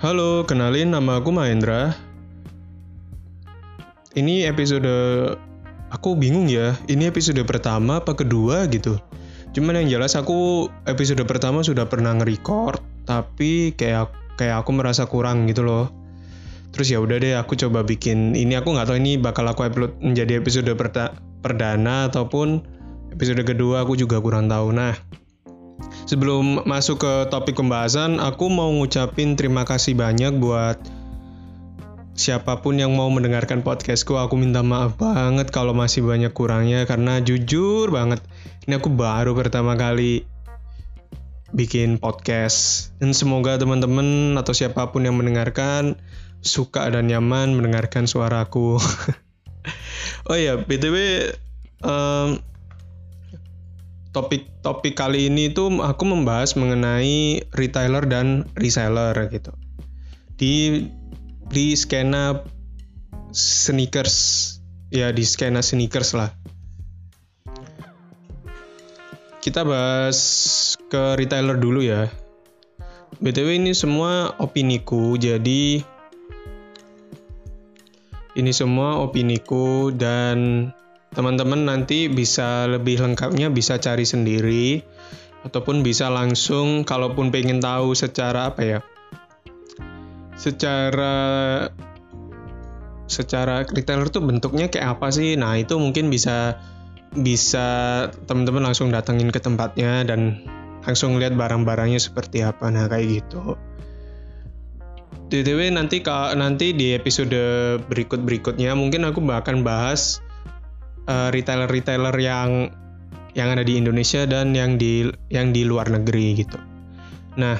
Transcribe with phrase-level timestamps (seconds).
[0.00, 1.92] Halo, kenalin nama aku Mahendra.
[4.16, 4.88] Ini episode
[5.92, 6.72] aku bingung ya.
[6.88, 8.96] Ini episode pertama apa kedua gitu.
[9.52, 14.08] Cuman yang jelas aku episode pertama sudah pernah nge-record, tapi kayak
[14.40, 15.92] kayak aku merasa kurang gitu loh.
[16.72, 20.00] Terus ya udah deh aku coba bikin ini aku nggak tahu ini bakal aku upload
[20.00, 21.12] menjadi episode perta-
[21.44, 22.64] perdana ataupun
[23.12, 24.72] episode kedua aku juga kurang tahu.
[24.72, 24.96] Nah,
[26.06, 30.80] sebelum masuk ke topik pembahasan, aku mau ngucapin terima kasih banyak buat
[32.20, 34.20] siapa pun yang mau mendengarkan podcastku.
[34.20, 38.20] Aku minta maaf banget kalau masih banyak kurangnya karena jujur banget
[38.68, 40.28] ini aku baru pertama kali
[41.50, 45.98] bikin podcast dan semoga teman-teman atau siapa pun yang mendengarkan
[46.44, 48.78] suka dan nyaman mendengarkan suaraku.
[50.30, 50.96] oh ya, btw
[51.82, 52.38] um,
[54.10, 59.54] topik-topik kali ini tuh aku membahas mengenai retailer dan reseller gitu.
[60.34, 60.86] Di
[61.50, 62.42] di skena
[63.30, 64.16] sneakers
[64.90, 66.30] ya di skena sneakers lah.
[69.40, 70.18] Kita bahas
[70.90, 72.10] ke retailer dulu ya.
[73.20, 75.82] BTW ini semua opiniku jadi
[78.38, 80.70] ini semua opiniku dan
[81.10, 84.86] teman-teman nanti bisa lebih lengkapnya bisa cari sendiri
[85.42, 88.78] ataupun bisa langsung kalaupun pengen tahu secara apa ya
[90.40, 91.16] secara
[93.10, 95.34] secara retailer tuh bentuknya kayak apa sih?
[95.34, 96.62] Nah itu mungkin bisa
[97.12, 100.46] bisa teman-teman langsung datengin ke tempatnya dan
[100.86, 102.70] langsung lihat barang-barangnya seperti apa.
[102.70, 103.58] Nah kayak gitu.
[105.30, 106.02] DTW nanti
[106.34, 107.38] nanti di episode
[107.86, 110.22] berikut berikutnya mungkin aku akan bahas
[111.08, 112.48] retailer-retailer uh, yang
[113.34, 116.58] yang ada di Indonesia dan yang di yang di luar negeri gitu.
[117.38, 117.56] Nah,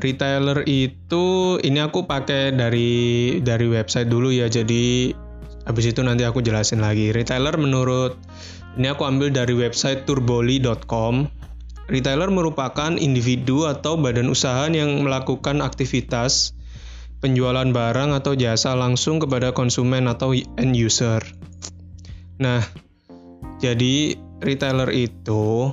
[0.00, 4.48] retailer itu ini aku pakai dari dari website dulu ya.
[4.48, 5.12] Jadi
[5.68, 7.12] habis itu nanti aku jelasin lagi.
[7.12, 8.16] Retailer menurut
[8.80, 11.28] ini aku ambil dari website turboli.com.
[11.90, 16.54] Retailer merupakan individu atau badan usaha yang melakukan aktivitas
[17.20, 21.20] penjualan barang atau jasa langsung kepada konsumen atau end user.
[22.40, 22.64] Nah,
[23.60, 25.68] jadi retailer itu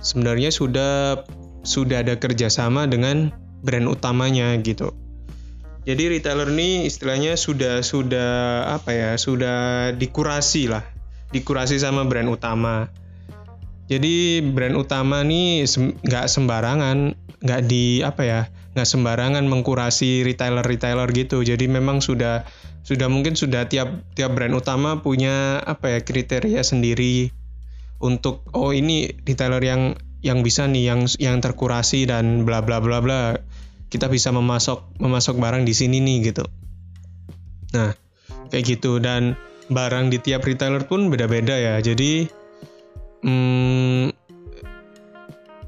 [0.00, 1.28] sebenarnya sudah
[1.60, 4.96] sudah ada kerjasama dengan brand utamanya gitu.
[5.84, 10.84] Jadi retailer ini istilahnya sudah sudah apa ya sudah dikurasi lah,
[11.32, 12.88] dikurasi sama brand utama.
[13.92, 15.68] Jadi brand utama nih
[16.04, 17.12] nggak sembarangan,
[17.44, 18.40] nggak di apa ya
[18.74, 21.42] nggak sembarangan mengkurasi retailer-retailer gitu.
[21.42, 22.46] Jadi memang sudah
[22.86, 27.28] sudah mungkin sudah tiap tiap brand utama punya apa ya kriteria sendiri
[28.00, 33.00] untuk oh ini retailer yang yang bisa nih yang yang terkurasi dan bla bla bla
[33.04, 33.36] bla
[33.90, 36.46] kita bisa memasok memasok barang di sini nih gitu.
[37.74, 37.94] Nah,
[38.48, 39.34] kayak gitu dan
[39.70, 41.74] barang di tiap retailer pun beda-beda ya.
[41.82, 42.26] Jadi
[43.26, 44.14] hmm,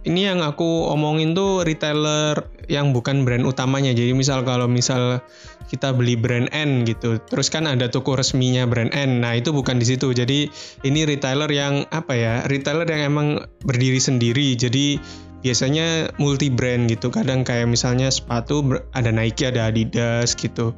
[0.06, 3.92] ini yang aku omongin tuh retailer yang bukan brand utamanya.
[3.92, 5.20] Jadi misal kalau misal
[5.68, 9.20] kita beli brand N gitu, terus kan ada toko resminya brand N.
[9.20, 10.16] Nah, itu bukan di situ.
[10.16, 10.48] Jadi
[10.88, 12.34] ini retailer yang apa ya?
[12.48, 13.28] Retailer yang emang
[13.60, 14.56] berdiri sendiri.
[14.56, 14.96] Jadi
[15.44, 17.12] biasanya multi brand gitu.
[17.12, 18.64] Kadang kayak misalnya sepatu
[18.96, 20.72] ada Nike, ada Adidas gitu.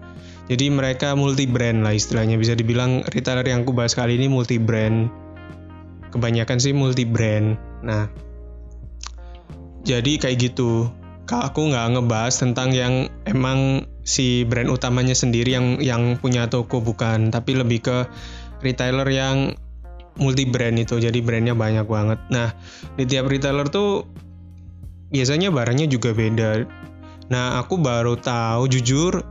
[0.50, 2.36] Jadi mereka multi brand lah istilahnya.
[2.36, 5.08] Bisa dibilang retailer yang aku bahas kali ini multi brand.
[6.10, 7.56] Kebanyakan sih multi brand.
[7.80, 8.06] Nah,
[9.84, 10.88] jadi kayak gitu
[11.32, 17.32] aku nggak ngebahas tentang yang emang si brand utamanya sendiri yang yang punya toko bukan.
[17.32, 17.98] Tapi lebih ke
[18.60, 19.56] retailer yang
[20.20, 22.20] multi brand itu jadi brandnya banyak banget.
[22.28, 22.52] Nah
[22.94, 24.04] di tiap retailer tuh
[25.08, 26.68] biasanya barangnya juga beda.
[27.32, 29.24] Nah aku baru tahu jujur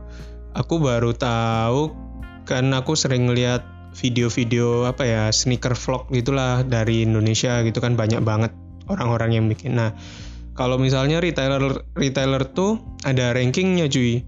[0.54, 1.94] aku baru tahu
[2.44, 8.20] kan aku sering lihat video-video apa ya sneaker vlog gitulah dari Indonesia gitu kan banyak
[8.26, 8.50] banget
[8.90, 9.78] orang-orang yang bikin.
[9.78, 9.94] Nah
[10.54, 14.22] kalau misalnya retailer retailer tuh ada rankingnya cuy.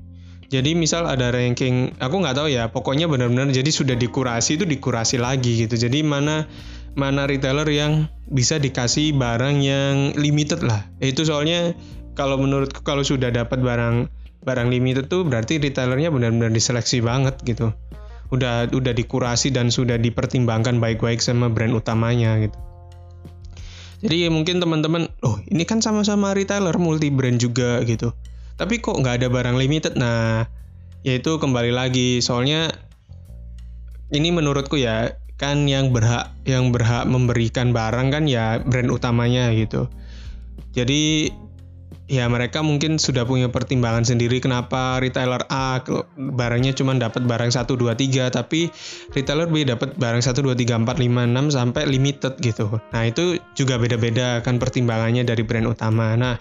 [0.46, 5.19] Jadi misal ada ranking aku nggak tahu ya pokoknya benar-benar jadi sudah dikurasi itu dikurasi
[5.19, 5.75] lagi gitu.
[5.75, 6.46] Jadi mana
[6.94, 10.87] mana retailer yang bisa dikasih barang yang limited lah.
[11.02, 11.75] Itu soalnya
[12.14, 14.06] kalau menurutku kalau sudah dapat barang
[14.46, 17.75] barang limited tuh berarti retailernya benar-benar diseleksi banget gitu.
[18.31, 22.65] Udah udah dikurasi dan sudah dipertimbangkan baik-baik sama brand utamanya gitu
[24.06, 28.14] jadi mungkin teman-teman, oh ini kan sama-sama retailer multi brand juga gitu.
[28.55, 29.99] Tapi kok nggak ada barang limited?
[29.99, 30.47] Nah,
[31.03, 32.70] yaitu kembali lagi soalnya
[34.14, 39.91] ini menurutku ya kan yang berhak yang berhak memberikan barang kan ya brand utamanya gitu.
[40.70, 41.35] Jadi
[42.06, 45.83] ya mereka mungkin sudah punya pertimbangan sendiri kenapa retailer A
[46.15, 48.71] barangnya cuma dapat barang 1 2 3 tapi
[49.11, 52.79] retailer B dapat barang 1 2 3 4 5 6 sampai limited gitu.
[52.94, 56.15] Nah, itu juga beda-beda kan pertimbangannya dari brand utama.
[56.15, 56.38] Nah,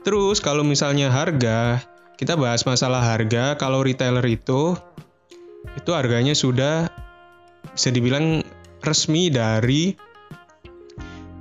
[0.00, 1.84] terus kalau misalnya harga,
[2.16, 3.60] kita bahas masalah harga.
[3.60, 4.72] Kalau retailer itu
[5.76, 6.88] itu harganya sudah
[7.76, 8.40] bisa dibilang
[8.80, 9.92] resmi dari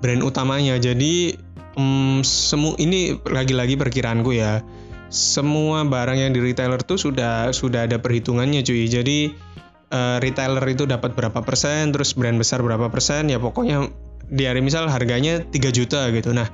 [0.04, 0.76] brand utamanya.
[0.76, 1.36] Jadi
[1.76, 4.64] um, semu ini lagi-lagi perkiraanku ya.
[5.12, 8.88] Semua barang yang di retailer tuh sudah sudah ada perhitungannya cuy.
[8.88, 9.36] Jadi
[9.92, 13.92] uh, retailer itu dapat berapa persen terus brand besar berapa persen ya pokoknya
[14.32, 16.32] di hari misal harganya 3 juta gitu.
[16.32, 16.48] Nah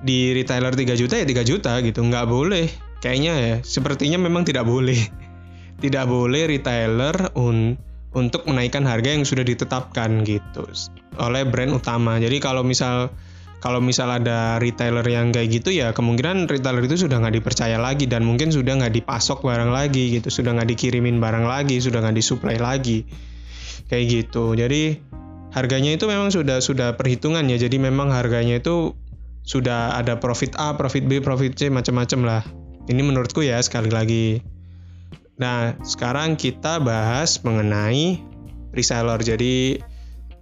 [0.00, 2.72] di retailer 3 juta ya 3 juta gitu nggak boleh.
[3.04, 4.98] Kayaknya ya sepertinya memang tidak boleh.
[5.80, 7.80] Tidak boleh retailer un
[8.12, 10.68] untuk menaikkan harga yang sudah ditetapkan gitu
[11.16, 12.20] oleh brand utama.
[12.20, 13.08] Jadi kalau misal
[13.60, 18.08] kalau misal ada retailer yang kayak gitu ya kemungkinan retailer itu sudah nggak dipercaya lagi
[18.08, 22.16] dan mungkin sudah nggak dipasok barang lagi gitu sudah nggak dikirimin barang lagi sudah nggak
[22.16, 23.04] disuplai lagi.
[23.92, 24.56] Kayak gitu.
[24.56, 25.02] Jadi
[25.52, 27.60] harganya itu memang sudah sudah perhitungan ya.
[27.60, 28.96] Jadi memang harganya itu
[29.44, 32.42] sudah ada profit A profit B profit C macam-macam lah.
[32.88, 34.40] Ini menurutku ya sekali lagi.
[35.36, 38.24] Nah sekarang kita bahas mengenai
[38.72, 39.20] reseller.
[39.20, 39.82] Jadi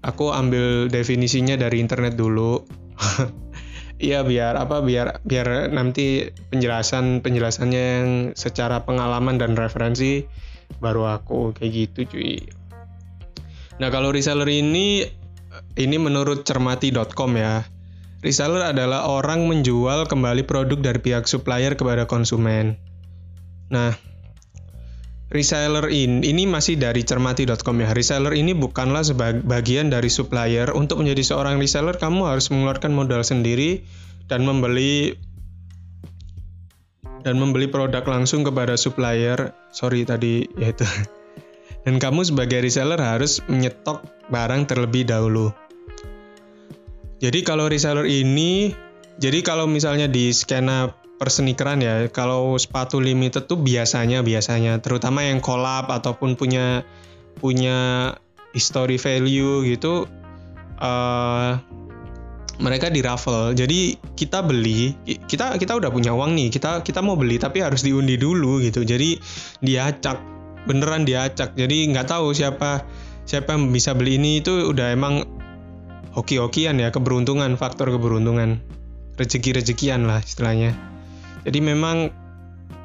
[0.04, 2.62] aku ambil definisinya dari internet dulu
[3.98, 8.08] Iya biar apa biar biar nanti penjelasan penjelasannya yang
[8.38, 10.22] secara pengalaman dan referensi
[10.78, 12.38] baru aku kayak gitu cuy.
[13.82, 15.02] Nah kalau reseller ini
[15.74, 17.66] ini menurut cermati.com ya.
[18.22, 22.74] Reseller adalah orang menjual kembali produk dari pihak supplier kepada konsumen.
[23.70, 23.94] Nah,
[25.28, 27.92] Reseller in, ini masih dari cermati.com ya.
[27.92, 30.72] Reseller ini bukanlah sebagian dari supplier.
[30.72, 33.84] Untuk menjadi seorang reseller, kamu harus mengeluarkan modal sendiri
[34.24, 35.20] dan membeli
[37.20, 39.52] dan membeli produk langsung kepada supplier.
[39.68, 40.88] Sorry tadi ya itu.
[41.86, 45.56] Dan kamu sebagai reseller harus menyetok barang terlebih dahulu.
[47.16, 48.76] Jadi kalau reseller ini,
[49.16, 52.06] jadi kalau misalnya di skena persnikeran ya.
[52.08, 56.86] Kalau sepatu limited tuh biasanya biasanya terutama yang collab ataupun punya
[57.38, 58.10] punya
[58.54, 60.06] history value gitu
[60.80, 61.58] uh,
[62.58, 63.54] mereka di raffle.
[63.54, 67.86] Jadi kita beli, kita kita udah punya uang nih, kita kita mau beli tapi harus
[67.86, 68.82] diundi dulu gitu.
[68.82, 69.18] Jadi
[69.62, 70.18] diacak,
[70.66, 71.54] beneran diacak.
[71.54, 72.82] Jadi nggak tahu siapa
[73.28, 75.22] siapa yang bisa beli ini itu udah emang
[76.14, 78.58] hoki-hokian ya, keberuntungan, faktor keberuntungan.
[79.18, 80.97] Rezeki-rezekian lah istilahnya
[81.48, 82.12] jadi memang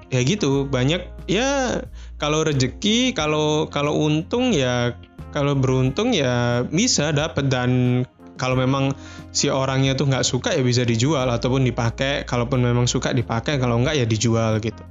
[0.08, 1.82] ya gitu banyak ya
[2.16, 4.96] kalau rezeki kalau kalau untung ya
[5.36, 8.04] kalau beruntung ya bisa dapat dan
[8.38, 8.94] kalau memang
[9.34, 12.26] si orangnya tuh nggak suka ya bisa dijual ataupun dipakai.
[12.26, 14.82] Kalaupun memang suka dipakai kalau nggak ya dijual gitu.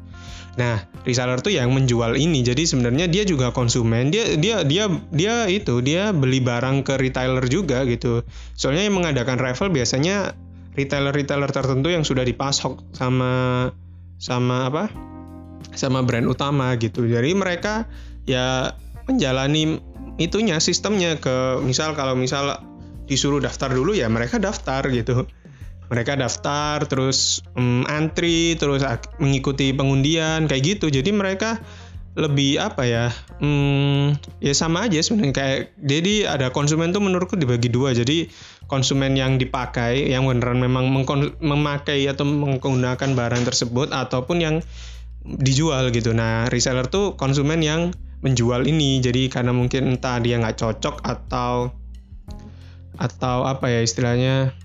[0.58, 2.46] Nah reseller tuh yang menjual ini.
[2.46, 4.14] Jadi sebenarnya dia juga konsumen.
[4.14, 8.22] Dia dia dia dia itu dia beli barang ke retailer juga gitu.
[8.54, 10.38] Soalnya yang mengadakan raffle biasanya
[10.72, 13.32] retailer-retailer tertentu yang sudah dipasok sama
[14.16, 14.84] sama apa?
[15.72, 17.04] Sama brand utama gitu.
[17.08, 17.88] Jadi mereka
[18.28, 18.76] ya
[19.08, 19.82] menjalani
[20.20, 22.60] itunya sistemnya ke misal kalau misal
[23.08, 25.26] disuruh daftar dulu ya mereka daftar gitu.
[25.92, 28.80] Mereka daftar terus um, antri terus
[29.20, 30.88] mengikuti pengundian kayak gitu.
[30.88, 31.60] Jadi mereka
[32.12, 33.08] lebih apa ya
[33.40, 35.34] hmm, ya sama aja sebenarnya.
[35.36, 37.92] Kayak jadi ada konsumen tuh menurutku dibagi dua.
[37.92, 38.32] Jadi
[38.72, 40.88] konsumen yang dipakai yang beneran memang
[41.44, 44.56] memakai atau menggunakan barang tersebut ataupun yang
[45.22, 46.16] dijual gitu.
[46.16, 47.92] Nah reseller tuh konsumen yang
[48.24, 49.04] menjual ini.
[49.04, 51.76] Jadi karena mungkin entah dia nggak cocok atau
[52.96, 54.56] atau apa ya istilahnya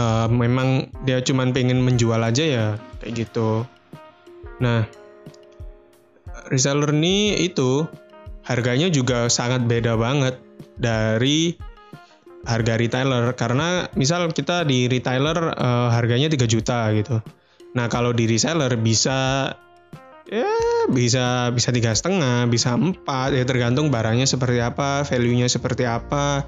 [0.00, 2.66] uh, memang dia cuman pengen menjual aja ya
[3.04, 3.68] kayak gitu.
[4.64, 4.88] Nah
[6.48, 7.84] reseller ini itu
[8.48, 10.40] harganya juga sangat beda banget
[10.80, 11.56] dari
[12.44, 17.24] harga retailer karena misal kita di retailer uh, harganya 3 juta gitu.
[17.74, 19.50] Nah kalau di reseller bisa
[20.28, 20.48] ya
[20.88, 26.44] bisa bisa tiga setengah, bisa empat ya tergantung barangnya seperti apa, value-nya seperti apa.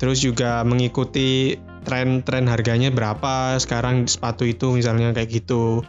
[0.00, 5.84] Terus juga mengikuti tren-tren harganya berapa sekarang sepatu itu misalnya kayak gitu.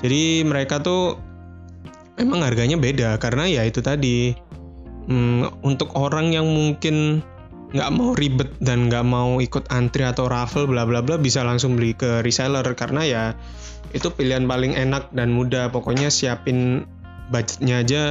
[0.00, 1.20] Jadi mereka tuh
[2.16, 4.32] memang harganya beda karena ya itu tadi
[5.08, 7.20] hmm, untuk orang yang mungkin
[7.66, 11.74] nggak mau ribet dan nggak mau ikut antri atau raffle bla bla bla bisa langsung
[11.74, 12.66] beli ke reseller.
[12.78, 13.24] Karena ya
[13.90, 15.74] itu pilihan paling enak dan mudah.
[15.74, 16.86] Pokoknya siapin
[17.30, 18.02] budgetnya aja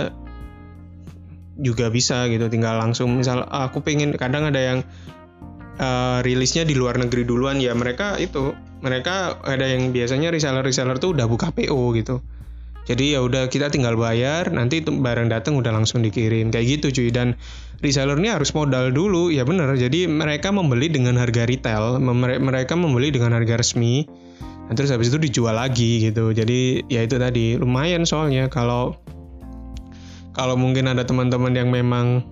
[1.56, 2.52] juga bisa gitu.
[2.52, 4.80] Tinggal langsung misal aku pengen kadang ada yang
[5.80, 7.64] uh, rilisnya di luar negeri duluan.
[7.64, 8.52] Ya mereka itu
[8.84, 12.20] mereka ada yang biasanya reseller-reseller tuh udah buka PO gitu.
[12.86, 17.10] Jadi ya udah kita tinggal bayar, nanti barang datang udah langsung dikirim kayak gitu cuy.
[17.10, 17.34] Dan
[17.82, 19.74] reseller ini harus modal dulu, ya bener.
[19.74, 21.98] Jadi mereka membeli dengan harga retail,
[22.38, 24.06] mereka membeli dengan harga resmi.
[24.66, 26.34] Nah, terus habis itu dijual lagi gitu.
[26.34, 28.98] Jadi ya itu tadi lumayan soalnya kalau
[30.34, 32.26] kalau mungkin ada teman-teman yang memang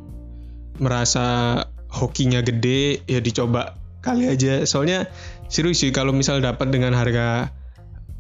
[0.82, 1.62] merasa
[1.94, 4.66] hokinya gede ya dicoba kali aja.
[4.66, 5.10] Soalnya
[5.50, 7.54] serius sih kalau misal dapat dengan harga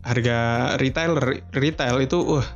[0.03, 0.39] harga
[0.77, 2.47] retailer retail itu wah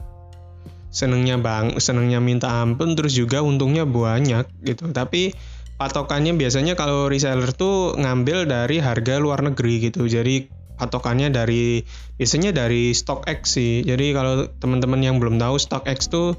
[0.88, 4.92] senengnya bang senengnya minta ampun terus juga untungnya banyak gitu.
[4.92, 5.32] Tapi
[5.78, 10.10] patokannya biasanya kalau reseller tuh ngambil dari harga luar negeri gitu.
[10.10, 11.82] Jadi patokannya dari
[12.18, 13.74] biasanya dari StockX sih.
[13.86, 16.34] Jadi kalau teman-teman yang belum tahu StockX tuh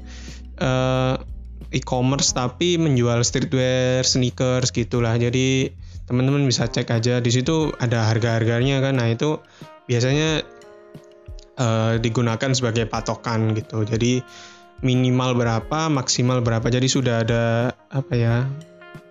[0.59, 1.15] uh,
[1.69, 5.15] e-commerce tapi menjual streetwear sneakers gitulah.
[5.15, 5.71] Jadi
[6.09, 7.21] teman-teman bisa cek aja.
[7.23, 8.99] Di situ ada harga-harganya kan.
[8.99, 9.39] Nah itu
[9.87, 10.58] biasanya
[11.59, 13.83] uh, digunakan sebagai patokan gitu.
[13.83, 14.23] Jadi
[14.79, 16.65] minimal berapa, maksimal berapa.
[16.71, 18.47] Jadi sudah ada apa ya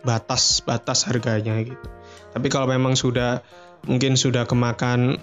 [0.02, 1.86] batas batas harganya gitu.
[2.32, 3.44] Tapi kalau memang sudah
[3.84, 5.20] mungkin sudah kemakan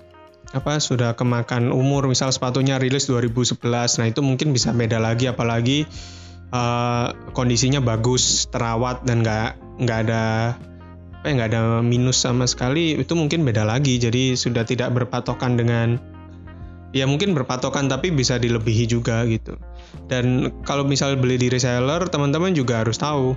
[0.55, 3.60] apa sudah kemakan umur misal sepatunya rilis 2011
[4.00, 5.84] nah itu mungkin bisa beda lagi apalagi
[6.53, 10.55] uh, kondisinya bagus terawat dan nggak nggak ada
[11.20, 15.58] apa ya nggak ada minus sama sekali itu mungkin beda lagi jadi sudah tidak berpatokan
[15.58, 15.98] dengan
[16.96, 19.60] ya mungkin berpatokan tapi bisa dilebihi juga gitu.
[20.08, 23.36] Dan kalau misal beli di reseller, teman-teman juga harus tahu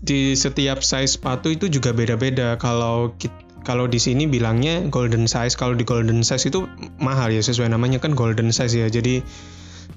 [0.00, 2.56] di setiap size sepatu itu juga beda-beda.
[2.56, 3.12] Kalau
[3.64, 6.64] kalau di sini bilangnya golden size, kalau di golden size itu
[6.96, 8.88] mahal ya sesuai namanya kan golden size ya.
[8.88, 9.20] Jadi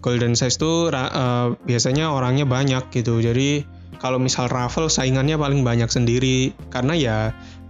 [0.03, 3.23] golden size itu uh, biasanya orangnya banyak gitu.
[3.23, 3.63] Jadi
[4.03, 7.17] kalau misal raffle saingannya paling banyak sendiri karena ya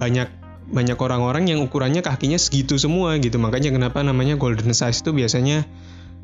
[0.01, 0.29] banyak
[0.67, 3.39] banyak orang-orang yang ukurannya kakinya segitu semua gitu.
[3.39, 5.63] Makanya kenapa namanya golden size itu biasanya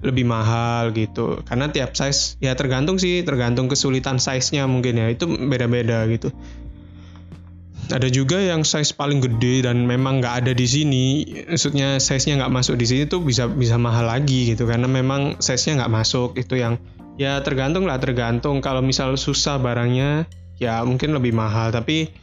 [0.03, 1.39] lebih mahal gitu.
[1.47, 5.07] Karena tiap size ya tergantung sih tergantung kesulitan size-nya mungkin ya.
[5.07, 6.35] Itu beda-beda gitu.
[7.91, 11.05] Ada juga yang size paling gede dan memang nggak ada di sini.
[11.47, 14.67] Maksudnya size-nya nggak masuk di sini tuh bisa bisa mahal lagi gitu.
[14.67, 16.35] Karena memang size-nya nggak masuk.
[16.35, 16.79] Itu yang
[17.15, 18.59] ya tergantung lah tergantung.
[18.59, 20.27] Kalau misal susah barangnya
[20.59, 21.71] ya mungkin lebih mahal.
[21.71, 22.22] Tapi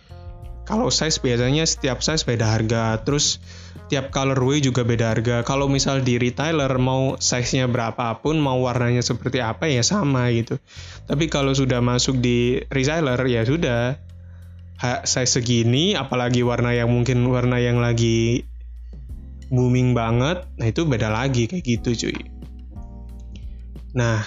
[0.70, 3.42] kalau size biasanya setiap size beda harga, terus
[3.90, 5.42] tiap colorway juga beda harga.
[5.42, 10.62] Kalau misal di retailer mau size-nya berapapun, mau warnanya seperti apa ya sama gitu.
[11.10, 13.98] Tapi kalau sudah masuk di reseller ya sudah
[15.02, 18.46] size segini, apalagi warna yang mungkin warna yang lagi
[19.50, 22.18] booming banget, nah itu beda lagi kayak gitu cuy.
[23.98, 24.22] Nah,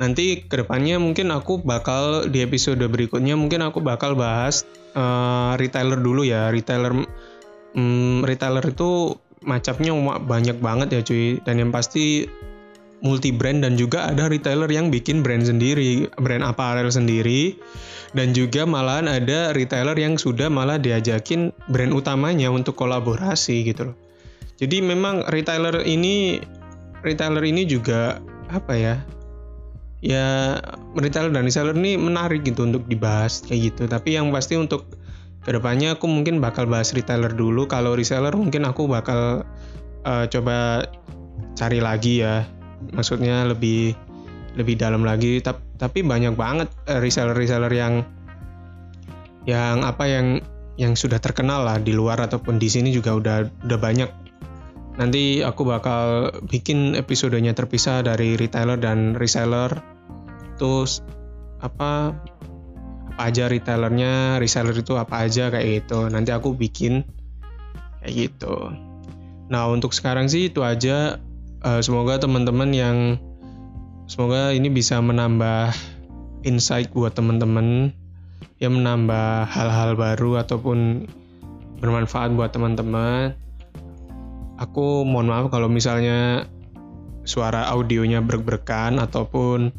[0.00, 4.64] nanti ke depannya mungkin aku bakal di episode berikutnya mungkin aku bakal bahas
[4.96, 6.48] uh, retailer dulu ya.
[6.48, 6.96] Retailer
[7.76, 9.92] um, retailer itu macamnya
[10.24, 11.38] banyak banget ya cuy.
[11.44, 12.24] Dan yang pasti
[13.04, 17.60] multi brand dan juga ada retailer yang bikin brand sendiri brand apparel sendiri.
[18.16, 23.96] Dan juga malahan ada retailer yang sudah malah diajakin brand utamanya untuk kolaborasi gitu loh.
[24.56, 26.40] Jadi memang retailer ini
[27.04, 28.96] retailer ini juga apa ya
[30.06, 30.62] ya
[30.94, 33.90] retailer dan reseller ini menarik gitu untuk dibahas kayak gitu.
[33.90, 34.86] Tapi yang pasti untuk
[35.42, 37.66] ke depannya aku mungkin bakal bahas retailer dulu.
[37.66, 39.42] Kalau reseller mungkin aku bakal
[40.06, 40.86] uh, coba
[41.58, 42.46] cari lagi ya.
[42.94, 43.98] Maksudnya lebih
[44.54, 45.42] lebih dalam lagi.
[45.42, 48.06] Tapi, tapi banyak banget uh, reseller-reseller yang
[49.46, 50.38] yang apa yang
[50.76, 53.36] yang sudah terkenal lah di luar ataupun di sini juga udah
[53.66, 54.10] udah banyak
[54.96, 59.68] Nanti aku bakal bikin episodenya terpisah dari retailer dan reseller.
[60.56, 61.04] Terus
[61.60, 62.16] apa
[63.16, 66.08] apa aja retailernya, reseller itu apa aja kayak gitu.
[66.08, 67.04] Nanti aku bikin
[68.00, 68.72] kayak gitu.
[69.52, 71.20] Nah, untuk sekarang sih itu aja.
[71.64, 72.96] Uh, semoga teman-teman yang
[74.06, 75.72] semoga ini bisa menambah
[76.44, 77.90] insight buat teman-teman
[78.60, 81.08] yang menambah hal-hal baru ataupun
[81.80, 83.36] bermanfaat buat teman-teman
[84.56, 86.48] aku mohon maaf kalau misalnya
[87.26, 89.74] suara audionya berberkan ataupun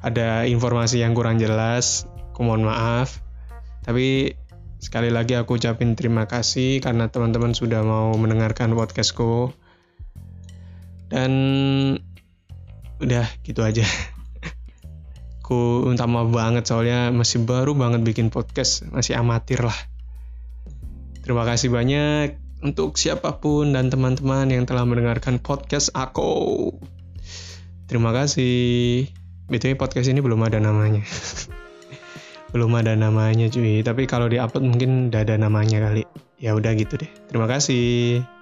[0.00, 3.20] ada informasi yang kurang jelas, aku mohon maaf.
[3.84, 4.32] Tapi
[4.80, 9.52] sekali lagi aku ucapin terima kasih karena teman-teman sudah mau mendengarkan podcastku.
[11.10, 11.32] Dan
[13.00, 13.84] udah gitu aja.
[15.44, 19.76] aku minta maaf banget soalnya masih baru banget bikin podcast, masih amatir lah.
[21.20, 26.72] Terima kasih banyak untuk siapa pun dan teman-teman yang telah mendengarkan podcast aku.
[27.88, 29.08] Terima kasih.
[29.50, 31.02] BTW podcast ini belum ada namanya.
[32.54, 36.06] belum ada namanya cuy, tapi kalau di-upload mungkin udah ada namanya kali.
[36.38, 37.10] Ya udah gitu deh.
[37.28, 38.39] Terima kasih.